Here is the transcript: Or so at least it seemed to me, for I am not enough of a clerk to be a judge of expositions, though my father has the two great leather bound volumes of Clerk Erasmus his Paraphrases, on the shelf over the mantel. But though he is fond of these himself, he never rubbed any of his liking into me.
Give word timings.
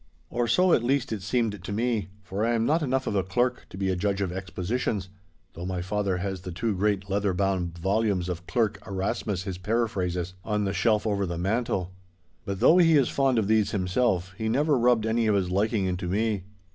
Or 0.31 0.47
so 0.47 0.73
at 0.73 0.81
least 0.81 1.11
it 1.11 1.21
seemed 1.21 1.63
to 1.63 1.71
me, 1.71 2.09
for 2.23 2.43
I 2.43 2.53
am 2.55 2.65
not 2.65 2.81
enough 2.81 3.05
of 3.05 3.13
a 3.15 3.21
clerk 3.21 3.67
to 3.69 3.77
be 3.77 3.91
a 3.91 3.95
judge 3.95 4.19
of 4.19 4.31
expositions, 4.31 5.09
though 5.53 5.67
my 5.67 5.83
father 5.83 6.17
has 6.17 6.41
the 6.41 6.51
two 6.51 6.73
great 6.75 7.07
leather 7.07 7.35
bound 7.35 7.77
volumes 7.77 8.27
of 8.27 8.47
Clerk 8.47 8.81
Erasmus 8.87 9.43
his 9.43 9.59
Paraphrases, 9.59 10.33
on 10.43 10.63
the 10.63 10.73
shelf 10.73 11.05
over 11.05 11.27
the 11.27 11.37
mantel. 11.37 11.91
But 12.45 12.59
though 12.61 12.79
he 12.79 12.97
is 12.97 13.09
fond 13.09 13.37
of 13.37 13.47
these 13.47 13.73
himself, 13.73 14.33
he 14.39 14.49
never 14.49 14.75
rubbed 14.75 15.05
any 15.05 15.27
of 15.27 15.35
his 15.35 15.51
liking 15.51 15.85
into 15.85 16.07
me. 16.07 16.45